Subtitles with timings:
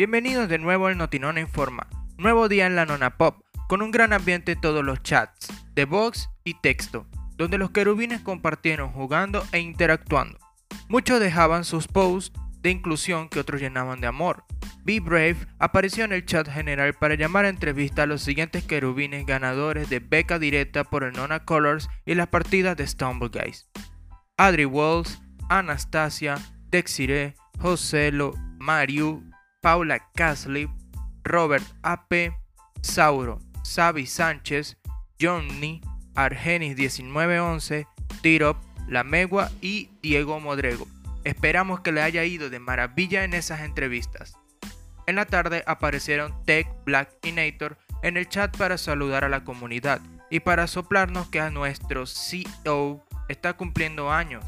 [0.00, 1.86] Bienvenidos de nuevo al Notinona Informa.
[2.16, 5.84] Nuevo día en la Nona Pop, con un gran ambiente en todos los chats, de
[5.84, 10.38] voz y texto, donde los querubines compartieron jugando e interactuando.
[10.88, 12.32] Muchos dejaban sus posts
[12.62, 14.46] de inclusión que otros llenaban de amor.
[14.84, 19.26] Be Brave apareció en el chat general para llamar a entrevista a los siguientes querubines
[19.26, 23.68] ganadores de beca directa por el Nona Colors y las partidas de Stumble Guys.
[24.38, 25.20] Adri Walls,
[25.50, 26.38] Anastasia,
[26.70, 29.29] Dexire, Joselo, Mariu,
[29.60, 30.68] Paula Casley,
[31.22, 32.32] Robert AP,
[32.80, 34.78] Sauro, Xavi Sánchez,
[35.20, 35.82] Johnny,
[36.14, 37.86] Argenis 1911,
[38.22, 38.56] Tirop,
[38.88, 40.86] La Megua y Diego Modrego.
[41.24, 44.34] Esperamos que le haya ido de maravilla en esas entrevistas.
[45.06, 49.44] En la tarde aparecieron Tech, Black y Nator en el chat para saludar a la
[49.44, 54.44] comunidad y para soplarnos que a nuestro CEO está cumpliendo años.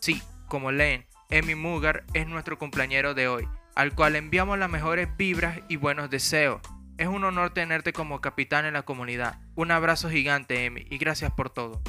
[0.00, 5.06] Sí, como leen, Emi Mugar es nuestro cumpleañero de hoy, al cual enviamos las mejores
[5.16, 6.62] vibras y buenos deseos.
[6.96, 9.38] Es un honor tenerte como capitán en la comunidad.
[9.54, 11.82] Un abrazo gigante, Emi, y gracias por todo.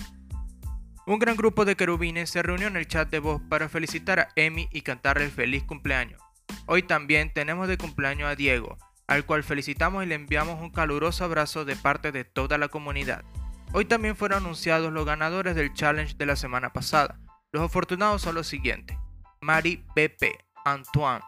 [1.05, 4.27] Un gran grupo de querubines se reunió en el chat de voz para felicitar a
[4.35, 6.21] Emi y cantarle el feliz cumpleaños.
[6.65, 8.77] Hoy también tenemos de cumpleaños a Diego,
[9.07, 13.23] al cual felicitamos y le enviamos un caluroso abrazo de parte de toda la comunidad.
[13.71, 17.17] Hoy también fueron anunciados los ganadores del challenge de la semana pasada.
[17.53, 18.97] Los afortunados son los siguientes.
[19.39, 21.23] Mari BP, Antoine,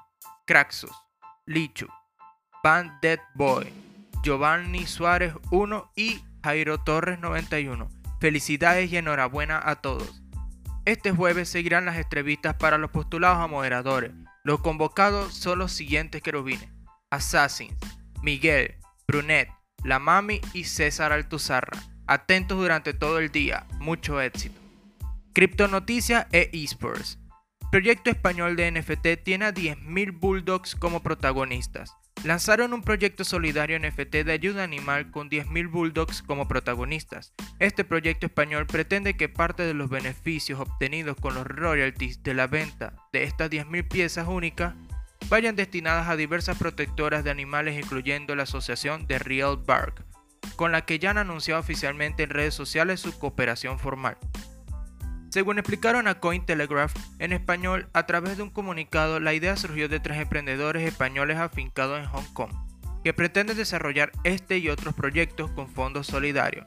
[0.49, 0.89] Craxus,
[1.45, 1.87] Lichu,
[3.03, 3.71] Dead Boy,
[4.23, 7.87] Giovanni Suárez 1 y Jairo Torres 91.
[8.19, 10.23] Felicidades y enhorabuena a todos.
[10.85, 14.11] Este jueves seguirán las entrevistas para los postulados a moderadores.
[14.43, 16.67] Los convocados son los siguientes querubines.
[17.11, 17.77] Assassins,
[18.23, 18.73] Miguel,
[19.07, 19.49] Brunet,
[19.83, 21.77] La Mami y César Altuzarra.
[22.07, 23.67] Atentos durante todo el día.
[23.77, 24.59] Mucho éxito.
[25.33, 27.18] Criptonoticias e esports.
[27.71, 31.95] Proyecto español de NFT tiene a 10.000 Bulldogs como protagonistas.
[32.23, 37.31] Lanzaron un proyecto solidario NFT de ayuda animal con 10.000 bulldogs como protagonistas.
[37.59, 42.47] Este proyecto español pretende que parte de los beneficios obtenidos con los royalties de la
[42.47, 44.73] venta de estas 10.000 piezas únicas
[45.29, 50.03] vayan destinadas a diversas protectoras de animales incluyendo la asociación de Real Bark,
[50.55, 54.17] con la que ya han anunciado oficialmente en redes sociales su cooperación formal.
[55.29, 59.99] Según explicaron a Cointelegraph en español, a través de un comunicado, la idea surgió de
[59.99, 62.51] tres emprendedores españoles afincados en Hong Kong,
[63.03, 66.65] que pretenden desarrollar este y otros proyectos con fondos solidarios.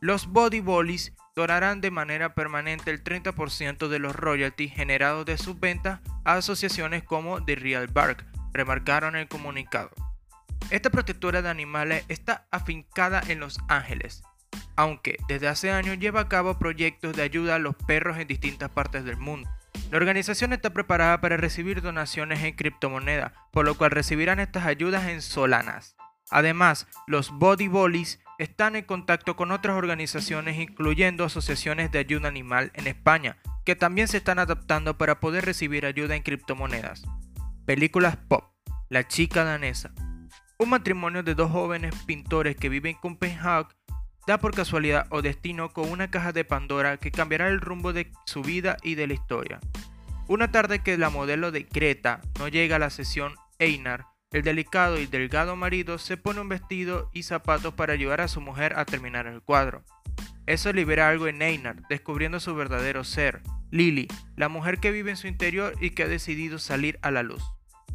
[0.00, 5.60] Los Body Bollies donarán de manera permanente el 30% de los royalties generados de sus
[5.60, 9.90] ventas a asociaciones como The Real Bark, remarcaron el comunicado.
[10.70, 14.22] Esta protectora de animales está afincada en Los Ángeles,
[14.78, 18.70] aunque desde hace años lleva a cabo proyectos de ayuda a los perros en distintas
[18.70, 19.50] partes del mundo.
[19.90, 25.08] La organización está preparada para recibir donaciones en criptomoneda, por lo cual recibirán estas ayudas
[25.08, 25.96] en solanas.
[26.30, 32.70] Además, los Body Bollies están en contacto con otras organizaciones, incluyendo asociaciones de ayuda animal
[32.74, 37.02] en España, que también se están adaptando para poder recibir ayuda en criptomonedas.
[37.66, 38.44] Películas Pop,
[38.88, 39.90] La chica danesa.
[40.56, 43.77] Un matrimonio de dos jóvenes pintores que viven en Copenhague
[44.28, 48.12] da por casualidad o destino con una caja de Pandora que cambiará el rumbo de
[48.26, 49.58] su vida y de la historia.
[50.26, 54.98] Una tarde que la modelo de Creta no llega a la sesión, Einar, el delicado
[54.98, 58.84] y delgado marido, se pone un vestido y zapatos para ayudar a su mujer a
[58.84, 59.82] terminar el cuadro.
[60.44, 63.40] Eso libera algo en Einar, descubriendo su verdadero ser,
[63.70, 67.22] Lily, la mujer que vive en su interior y que ha decidido salir a la
[67.22, 67.42] luz.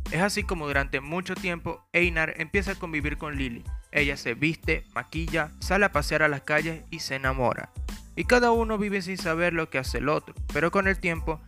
[0.09, 3.63] Es así como durante mucho tiempo Einar empieza a convivir con Lily.
[3.93, 7.69] Ella se viste, maquilla, sale a pasear a las calles y se enamora.
[8.15, 11.39] Y cada uno vive sin saber lo que hace el otro, pero con el tiempo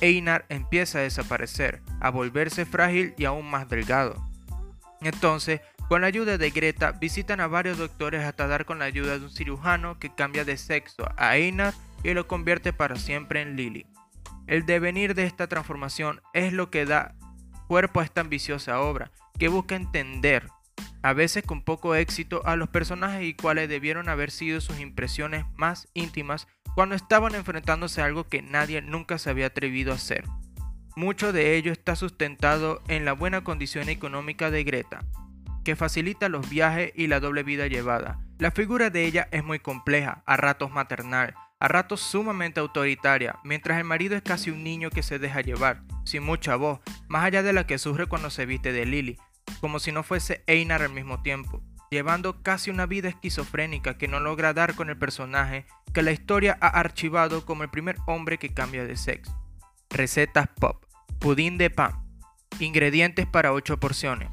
[0.00, 4.22] Einar empieza a desaparecer, a volverse frágil y aún más delgado.
[5.00, 9.18] Entonces, con la ayuda de Greta, visitan a varios doctores hasta dar con la ayuda
[9.18, 11.72] de un cirujano que cambia de sexo a Einar
[12.02, 13.86] y lo convierte para siempre en Lily.
[14.46, 17.14] El devenir de esta transformación es lo que da
[17.66, 20.48] cuerpo a esta ambiciosa obra, que busca entender,
[21.04, 25.44] a veces con poco éxito, a los personajes y cuáles debieron haber sido sus impresiones
[25.54, 30.24] más íntimas cuando estaban enfrentándose a algo que nadie nunca se había atrevido a hacer.
[30.96, 35.04] Mucho de ello está sustentado en la buena condición económica de Greta,
[35.62, 38.18] que facilita los viajes y la doble vida llevada.
[38.38, 43.76] La figura de ella es muy compleja, a ratos maternal, a ratos sumamente autoritaria, mientras
[43.76, 47.42] el marido es casi un niño que se deja llevar, sin mucha voz, más allá
[47.42, 49.18] de la que sufre cuando se viste de Lily,
[49.60, 54.20] como si no fuese Einar al mismo tiempo, llevando casi una vida esquizofrénica que no
[54.20, 58.52] logra dar con el personaje que la historia ha archivado como el primer hombre que
[58.52, 59.32] cambia de sexo.
[59.90, 60.84] Recetas pop.
[61.20, 62.04] Pudín de pan.
[62.58, 64.28] Ingredientes para 8 porciones.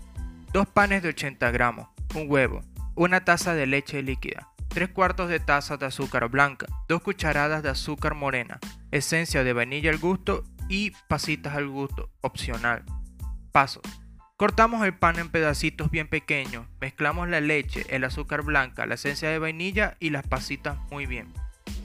[0.53, 2.61] 2 panes de 80 gramos, un huevo,
[2.95, 7.69] una taza de leche líquida, 3 cuartos de taza de azúcar blanca, 2 cucharadas de
[7.69, 8.59] azúcar morena,
[8.91, 12.83] esencia de vainilla al gusto y pasitas al gusto, opcional.
[13.53, 13.83] Pasos.
[14.41, 19.29] Cortamos el pan en pedacitos bien pequeños, mezclamos la leche, el azúcar blanca, la esencia
[19.29, 21.31] de vainilla y las pasitas muy bien.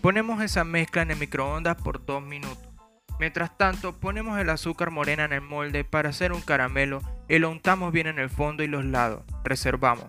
[0.01, 2.67] Ponemos esa mezcla en el microondas por 2 minutos.
[3.21, 7.51] Mientras tanto, ponemos el azúcar morena en el molde para hacer un caramelo y lo
[7.51, 9.23] untamos bien en el fondo y los lados.
[9.45, 10.07] Reservamos.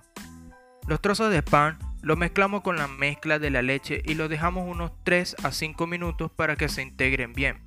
[0.87, 4.65] Los trozos de pan lo mezclamos con la mezcla de la leche y lo dejamos
[4.65, 7.66] unos 3 a 5 minutos para que se integren bien.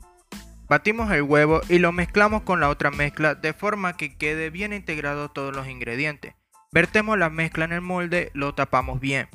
[0.70, 4.72] Batimos el huevo y lo mezclamos con la otra mezcla de forma que quede bien
[4.72, 6.34] integrado todos los ingredientes.
[6.70, 9.28] Vertemos la mezcla en el molde, lo tapamos bien.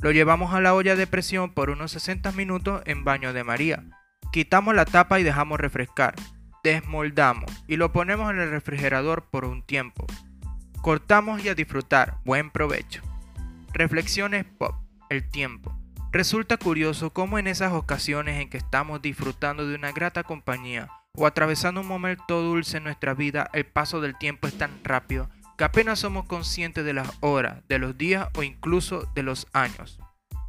[0.00, 3.84] Lo llevamos a la olla de presión por unos 60 minutos en baño de María.
[4.32, 6.16] Quitamos la tapa y dejamos refrescar.
[6.64, 10.08] Desmoldamos y lo ponemos en el refrigerador por un tiempo.
[10.82, 12.16] Cortamos y a disfrutar.
[12.24, 13.00] Buen provecho.
[13.72, 14.74] Reflexiones pop.
[15.08, 15.79] El tiempo.
[16.12, 21.24] Resulta curioso cómo en esas ocasiones en que estamos disfrutando de una grata compañía o
[21.24, 25.62] atravesando un momento dulce en nuestra vida, el paso del tiempo es tan rápido que
[25.62, 30.00] apenas somos conscientes de las horas, de los días o incluso de los años.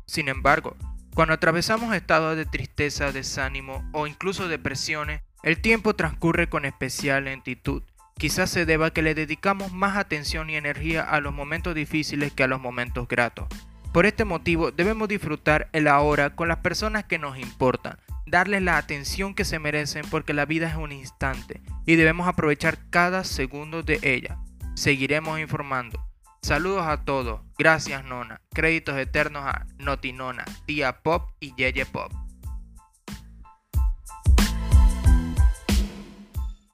[0.07, 0.75] Sin embargo,
[1.13, 7.83] cuando atravesamos estados de tristeza, desánimo o incluso depresiones, el tiempo transcurre con especial lentitud.
[8.17, 12.33] Quizás se deba a que le dedicamos más atención y energía a los momentos difíciles
[12.33, 13.47] que a los momentos gratos.
[13.93, 18.77] Por este motivo debemos disfrutar el ahora con las personas que nos importan, darles la
[18.77, 23.83] atención que se merecen porque la vida es un instante y debemos aprovechar cada segundo
[23.83, 24.37] de ella.
[24.75, 26.01] Seguiremos informando.
[26.41, 27.41] Saludos a todos.
[27.57, 28.39] Gracias Nona.
[28.53, 32.13] Créditos eternos a Notinona, Tía Pop y Yeye Pop.